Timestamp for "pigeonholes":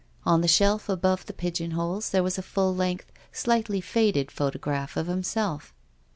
1.33-2.09